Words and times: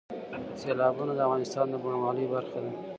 سیلابونه 0.61 1.11
د 1.15 1.19
افغانستان 1.27 1.65
د 1.69 1.75
بڼوالۍ 1.83 2.25
برخه 2.33 2.57
ده. 2.63 2.71